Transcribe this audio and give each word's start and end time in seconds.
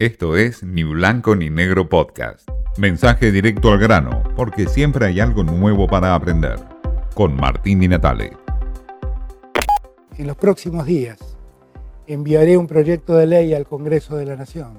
Esto 0.00 0.36
es 0.36 0.62
Ni 0.62 0.84
Blanco 0.84 1.34
ni 1.34 1.50
Negro 1.50 1.88
Podcast. 1.88 2.48
Mensaje 2.76 3.32
directo 3.32 3.72
al 3.72 3.80
grano, 3.80 4.22
porque 4.36 4.68
siempre 4.68 5.06
hay 5.06 5.18
algo 5.18 5.42
nuevo 5.42 5.88
para 5.88 6.14
aprender. 6.14 6.56
Con 7.16 7.34
Martín 7.34 7.80
Di 7.80 7.88
Natale. 7.88 8.30
En 10.16 10.28
los 10.28 10.36
próximos 10.36 10.86
días 10.86 11.18
enviaré 12.06 12.56
un 12.56 12.68
proyecto 12.68 13.16
de 13.16 13.26
ley 13.26 13.54
al 13.54 13.66
Congreso 13.66 14.16
de 14.16 14.26
la 14.26 14.36
Nación 14.36 14.78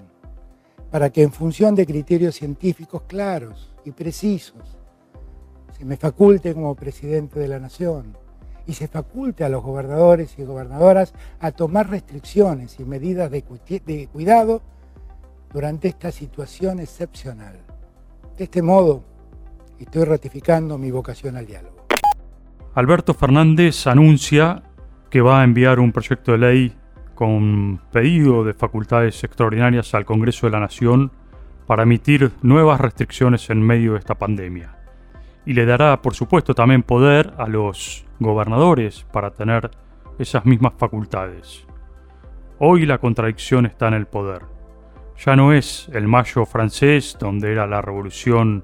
para 0.89 1.09
que 1.09 1.21
en 1.21 1.33
función 1.33 1.75
de 1.75 1.85
criterios 1.85 2.35
científicos 2.35 3.01
claros 3.05 3.75
y 3.83 3.91
precisos 3.91 4.77
se 5.77 5.83
me 5.83 5.97
faculte 5.97 6.53
como 6.53 6.75
presidente 6.75 7.41
de 7.41 7.49
la 7.49 7.59
Nación 7.59 8.15
y 8.65 8.71
se 8.71 8.87
faculte 8.87 9.43
a 9.43 9.49
los 9.49 9.63
gobernadores 9.63 10.39
y 10.39 10.45
gobernadoras 10.45 11.13
a 11.41 11.51
tomar 11.51 11.89
restricciones 11.89 12.79
y 12.79 12.85
medidas 12.85 13.29
de, 13.29 13.43
cuidado 14.13 14.61
durante 15.53 15.87
esta 15.87 16.11
situación 16.11 16.79
excepcional. 16.79 17.59
De 18.37 18.43
este 18.43 18.61
modo, 18.61 19.03
estoy 19.79 20.05
ratificando 20.05 20.77
mi 20.77 20.91
vocación 20.91 21.37
al 21.37 21.45
diálogo. 21.45 21.85
Alberto 22.75 23.13
Fernández 23.13 23.87
anuncia 23.87 24.63
que 25.09 25.21
va 25.21 25.41
a 25.41 25.43
enviar 25.43 25.79
un 25.79 25.91
proyecto 25.91 26.33
de 26.33 26.37
ley 26.37 26.75
con 27.15 27.81
pedido 27.91 28.43
de 28.43 28.53
facultades 28.53 29.21
extraordinarias 29.23 29.93
al 29.93 30.05
Congreso 30.05 30.47
de 30.47 30.51
la 30.51 30.59
Nación 30.59 31.11
para 31.67 31.83
emitir 31.83 32.31
nuevas 32.41 32.79
restricciones 32.79 33.49
en 33.49 33.61
medio 33.61 33.93
de 33.93 33.99
esta 33.99 34.15
pandemia. 34.15 34.77
Y 35.45 35.53
le 35.53 35.65
dará, 35.65 36.01
por 36.01 36.13
supuesto, 36.13 36.53
también 36.53 36.83
poder 36.83 37.33
a 37.37 37.47
los 37.47 38.05
gobernadores 38.19 39.05
para 39.11 39.31
tener 39.31 39.69
esas 40.17 40.45
mismas 40.45 40.73
facultades. 40.77 41.65
Hoy 42.59 42.85
la 42.85 42.99
contradicción 42.99 43.65
está 43.65 43.87
en 43.87 43.95
el 43.95 44.05
poder. 44.05 44.58
Ya 45.25 45.35
no 45.35 45.51
es 45.51 45.89
el 45.93 46.07
mayo 46.07 46.45
francés 46.45 47.17
donde 47.19 47.51
era 47.51 47.67
la 47.67 47.81
revolución 47.81 48.63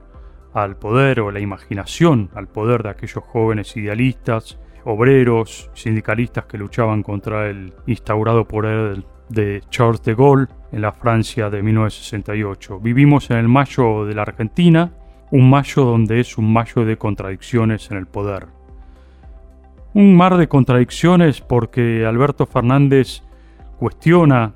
al 0.54 0.78
poder 0.78 1.20
o 1.20 1.30
la 1.30 1.42
imaginación 1.42 2.30
al 2.34 2.48
poder 2.48 2.82
de 2.82 2.92
aquellos 2.92 3.26
jóvenes 3.26 3.76
idealistas, 3.76 4.58
obreros, 4.86 5.70
sindicalistas 5.74 6.46
que 6.46 6.58
luchaban 6.58 7.04
contra 7.04 7.50
el 7.50 7.74
instaurado 7.88 8.48
poder 8.48 9.04
de 9.28 9.62
Charles 9.70 10.02
de 10.04 10.16
Gaulle 10.16 10.48
en 10.72 10.82
la 10.82 10.94
Francia 10.94 11.50
de 11.50 11.62
1968. 11.62 12.80
Vivimos 12.80 13.30
en 13.32 13.38
el 13.38 13.50
mayo 13.50 14.06
de 14.06 14.16
la 14.16 14.22
Argentina, 14.22 14.94
un 15.32 15.50
mayo 15.50 15.84
donde 15.84 16.22
es 16.22 16.38
un 16.38 16.54
mayo 16.54 16.86
de 16.86 16.98
contradicciones 16.98 17.92
en 17.92 17.98
el 17.98 18.08
poder. 18.08 18.48
Un 19.94 20.16
mar 20.16 20.38
de 20.38 20.48
contradicciones 20.48 21.42
porque 21.42 22.06
Alberto 22.06 22.46
Fernández 22.46 23.24
cuestiona 23.78 24.54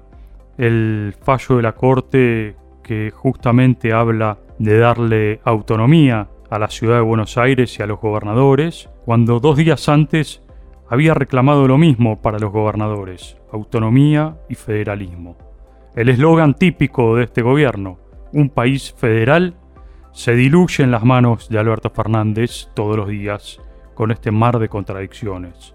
el 0.59 1.15
fallo 1.21 1.55
de 1.55 1.63
la 1.63 1.71
Corte 1.71 2.55
que 2.83 3.11
justamente 3.11 3.93
habla 3.93 4.37
de 4.59 4.77
darle 4.77 5.39
autonomía 5.45 6.27
a 6.49 6.59
la 6.59 6.67
ciudad 6.67 6.95
de 6.95 7.01
Buenos 7.01 7.37
Aires 7.37 7.79
y 7.79 7.83
a 7.83 7.87
los 7.87 8.01
gobernadores, 8.01 8.89
cuando 9.05 9.39
dos 9.39 9.55
días 9.55 9.87
antes 9.87 10.43
había 10.89 11.13
reclamado 11.13 11.65
lo 11.65 11.77
mismo 11.77 12.21
para 12.21 12.39
los 12.39 12.51
gobernadores, 12.51 13.37
autonomía 13.53 14.35
y 14.49 14.55
federalismo. 14.55 15.37
El 15.95 16.09
eslogan 16.09 16.55
típico 16.55 17.15
de 17.15 17.23
este 17.23 17.41
gobierno, 17.41 17.97
un 18.33 18.49
país 18.49 18.93
federal, 18.97 19.55
se 20.11 20.35
diluye 20.35 20.83
en 20.83 20.91
las 20.91 21.05
manos 21.05 21.47
de 21.47 21.57
Alberto 21.57 21.89
Fernández 21.89 22.67
todos 22.73 22.97
los 22.97 23.07
días 23.07 23.61
con 23.93 24.11
este 24.11 24.31
mar 24.31 24.59
de 24.59 24.67
contradicciones. 24.67 25.73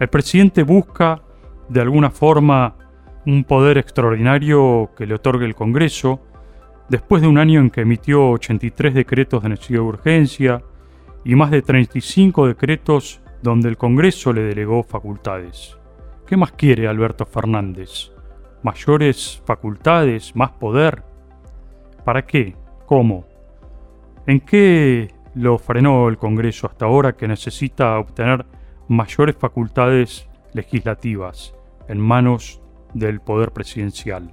El 0.00 0.08
presidente 0.08 0.62
busca, 0.62 1.20
de 1.68 1.82
alguna 1.82 2.10
forma, 2.10 2.74
un 3.28 3.44
poder 3.44 3.76
extraordinario 3.76 4.90
que 4.96 5.04
le 5.04 5.14
otorgue 5.14 5.44
el 5.44 5.54
Congreso, 5.54 6.18
después 6.88 7.20
de 7.20 7.28
un 7.28 7.36
año 7.36 7.60
en 7.60 7.68
que 7.68 7.82
emitió 7.82 8.30
83 8.30 8.94
decretos 8.94 9.42
de 9.42 9.50
necesidad 9.50 9.80
de 9.80 9.84
urgencia 9.84 10.62
y 11.26 11.34
más 11.34 11.50
de 11.50 11.60
35 11.60 12.46
decretos 12.46 13.20
donde 13.42 13.68
el 13.68 13.76
Congreso 13.76 14.32
le 14.32 14.44
delegó 14.44 14.82
facultades. 14.82 15.76
¿Qué 16.26 16.38
más 16.38 16.52
quiere 16.52 16.88
Alberto 16.88 17.26
Fernández? 17.26 18.12
¿Mayores 18.62 19.42
facultades? 19.44 20.34
¿Más 20.34 20.52
poder? 20.52 21.02
¿Para 22.06 22.24
qué? 22.24 22.56
¿Cómo? 22.86 23.26
¿En 24.26 24.40
qué 24.40 25.12
lo 25.34 25.58
frenó 25.58 26.08
el 26.08 26.16
Congreso 26.16 26.66
hasta 26.66 26.86
ahora 26.86 27.12
que 27.12 27.28
necesita 27.28 27.98
obtener 27.98 28.46
mayores 28.88 29.36
facultades 29.36 30.26
legislativas 30.54 31.54
en 31.88 32.00
manos 32.00 32.62
del 32.94 33.20
poder 33.20 33.52
presidencial. 33.52 34.30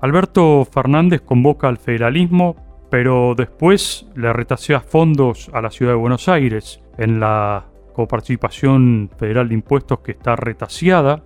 Alberto 0.00 0.64
Fernández 0.64 1.20
convoca 1.20 1.68
al 1.68 1.76
federalismo, 1.76 2.56
pero 2.90 3.34
después 3.36 4.06
le 4.14 4.32
retasea 4.32 4.80
fondos 4.80 5.50
a 5.52 5.60
la 5.60 5.70
ciudad 5.70 5.92
de 5.92 5.98
Buenos 5.98 6.28
Aires 6.28 6.80
en 6.96 7.20
la 7.20 7.66
coparticipación 7.92 9.10
federal 9.16 9.48
de 9.48 9.54
impuestos 9.54 10.00
que 10.00 10.12
está 10.12 10.36
retaseada 10.36 11.22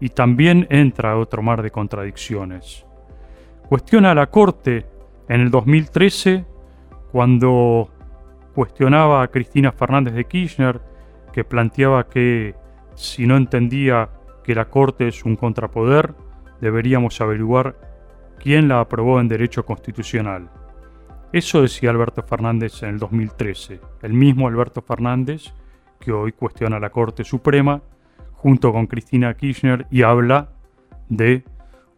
y 0.00 0.10
también 0.10 0.66
entra 0.70 1.18
otro 1.18 1.42
mar 1.42 1.62
de 1.62 1.70
contradicciones. 1.70 2.86
Cuestiona 3.68 4.12
a 4.12 4.14
la 4.14 4.30
Corte 4.30 4.86
en 5.28 5.40
el 5.40 5.50
2013 5.50 6.44
cuando 7.10 7.90
cuestionaba 8.54 9.22
a 9.22 9.28
Cristina 9.28 9.72
Fernández 9.72 10.14
de 10.14 10.24
Kirchner, 10.24 10.80
que 11.32 11.44
planteaba 11.44 12.08
que 12.08 12.54
si 12.94 13.26
no 13.26 13.36
entendía 13.36 14.08
que 14.48 14.54
la 14.54 14.70
Corte 14.70 15.06
es 15.06 15.26
un 15.26 15.36
contrapoder, 15.36 16.14
deberíamos 16.62 17.20
averiguar 17.20 17.76
quién 18.38 18.66
la 18.66 18.80
aprobó 18.80 19.20
en 19.20 19.28
derecho 19.28 19.66
constitucional. 19.66 20.48
Eso 21.34 21.60
decía 21.60 21.90
Alberto 21.90 22.22
Fernández 22.22 22.82
en 22.82 22.88
el 22.88 22.98
2013, 22.98 23.78
el 24.00 24.14
mismo 24.14 24.48
Alberto 24.48 24.80
Fernández 24.80 25.52
que 26.00 26.12
hoy 26.12 26.32
cuestiona 26.32 26.80
la 26.80 26.88
Corte 26.88 27.24
Suprema 27.24 27.82
junto 28.32 28.72
con 28.72 28.86
Cristina 28.86 29.34
Kirchner 29.34 29.86
y 29.90 30.00
habla 30.00 30.48
de 31.10 31.44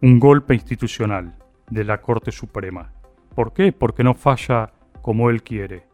un 0.03 0.19
golpe 0.19 0.55
institucional 0.55 1.37
de 1.71 1.85
la 1.85 2.01
Corte 2.01 2.33
Suprema. 2.33 2.91
¿Por 3.33 3.53
qué? 3.53 3.71
Porque 3.71 4.03
no 4.03 4.15
falla 4.15 4.73
como 5.03 5.31
él 5.31 5.45
quiere. 5.45 5.85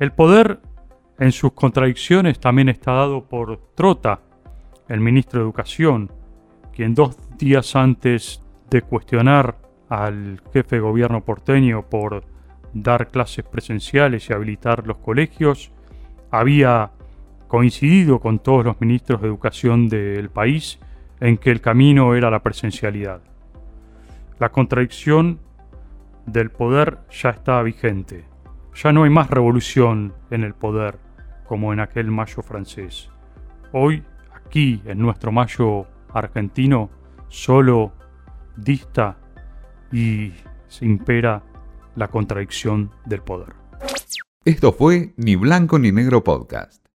El 0.00 0.10
poder, 0.10 0.58
en 1.20 1.30
sus 1.30 1.52
contradicciones, 1.52 2.40
también 2.40 2.68
está 2.68 2.94
dado 2.94 3.28
por 3.28 3.60
Trota, 3.76 4.25
el 4.88 5.00
ministro 5.00 5.40
de 5.40 5.44
Educación, 5.44 6.10
quien 6.72 6.94
dos 6.94 7.16
días 7.38 7.74
antes 7.76 8.42
de 8.70 8.82
cuestionar 8.82 9.56
al 9.88 10.40
jefe 10.52 10.76
de 10.76 10.80
gobierno 10.80 11.24
porteño 11.24 11.82
por 11.88 12.24
dar 12.72 13.08
clases 13.08 13.44
presenciales 13.44 14.28
y 14.28 14.32
habilitar 14.32 14.86
los 14.86 14.98
colegios, 14.98 15.72
había 16.30 16.90
coincidido 17.48 18.20
con 18.20 18.38
todos 18.40 18.64
los 18.64 18.80
ministros 18.80 19.22
de 19.22 19.28
educación 19.28 19.88
del 19.88 20.30
país 20.30 20.78
en 21.20 21.38
que 21.38 21.50
el 21.50 21.60
camino 21.60 22.14
era 22.14 22.30
la 22.30 22.42
presencialidad. 22.42 23.20
La 24.38 24.50
contradicción 24.50 25.38
del 26.26 26.50
poder 26.50 26.98
ya 27.10 27.30
está 27.30 27.62
vigente. 27.62 28.24
Ya 28.74 28.92
no 28.92 29.04
hay 29.04 29.10
más 29.10 29.30
revolución 29.30 30.12
en 30.30 30.44
el 30.44 30.54
poder 30.54 30.98
como 31.46 31.72
en 31.72 31.80
aquel 31.80 32.10
mayo 32.10 32.42
francés. 32.42 33.10
Hoy, 33.72 34.02
aquí, 34.46 34.82
en 34.86 34.98
nuestro 34.98 35.32
mayo 35.32 35.86
argentino, 36.12 36.90
solo 37.28 37.92
dista 38.56 39.18
y 39.92 40.32
se 40.68 40.84
impera 40.84 41.42
la 41.96 42.08
contradicción 42.08 42.90
del 43.04 43.22
poder. 43.22 43.54
Esto 44.44 44.72
fue 44.72 45.14
Ni 45.16 45.34
Blanco 45.36 45.78
ni 45.78 45.90
Negro 45.90 46.22
Podcast. 46.22 46.85